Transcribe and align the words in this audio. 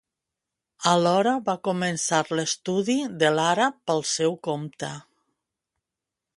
Alhora 0.91 1.33
va 1.49 1.55
començar 1.67 2.21
l'estudi 2.39 2.97
de 3.25 3.31
l'àrab 3.37 3.79
pel 3.91 4.05
seu 4.15 4.37
compte. 4.51 4.93